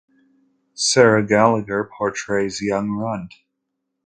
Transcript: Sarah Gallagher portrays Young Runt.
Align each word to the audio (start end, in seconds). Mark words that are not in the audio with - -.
Sarah 0.73 1.23
Gallagher 1.23 1.87
portrays 1.95 2.59
Young 2.59 2.89
Runt. 2.89 3.35